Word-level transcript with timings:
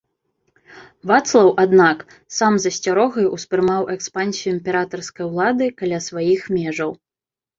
Вацлаў, 1.09 1.49
аднак, 1.63 1.97
сам 2.37 2.53
з 2.63 2.71
асцярогай 2.75 3.25
успрымаў 3.37 3.81
экспансію 3.95 4.49
імператарскай 4.55 5.25
улады 5.31 5.65
каля 5.83 5.99
сваіх 6.07 6.41
межаў. 6.57 6.91